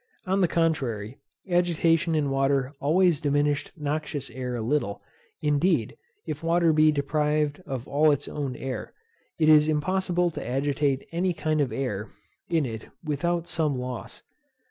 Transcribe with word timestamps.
On 0.25 0.41
the 0.41 0.47
contrary, 0.47 1.19
agitation 1.47 2.15
in 2.15 2.31
water 2.31 2.73
always 2.79 3.19
diminished 3.19 3.71
noxious 3.77 4.31
air 4.31 4.55
a 4.55 4.61
little; 4.61 5.03
indeed, 5.43 5.95
if 6.25 6.41
water 6.43 6.73
be 6.73 6.91
deprived 6.91 7.61
of 7.67 7.87
all 7.87 8.09
its 8.11 8.27
own 8.27 8.55
air, 8.55 8.93
it 9.37 9.47
is 9.47 9.67
impossible 9.69 10.31
to 10.31 10.43
agitate 10.43 11.07
any 11.11 11.33
kind 11.33 11.61
of 11.61 11.71
air 11.71 12.07
in 12.49 12.65
it 12.65 12.89
without 13.03 13.47
some 13.47 13.77
loss. 13.77 14.23